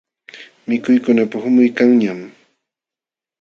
Mikuykuna 0.67 1.23
puqumuykanñam. 1.31 2.19